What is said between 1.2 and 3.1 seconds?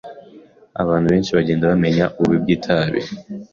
bagenda bamenya ububi bwitabi.